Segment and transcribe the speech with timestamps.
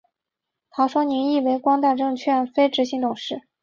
[0.71, 3.43] 唐双宁亦为光大证券非执行董事。